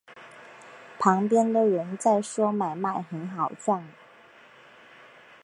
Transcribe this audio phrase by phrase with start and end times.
[0.97, 3.87] 旁边的人在说买卖很好赚